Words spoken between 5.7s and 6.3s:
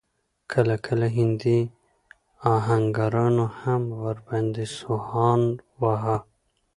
واهه.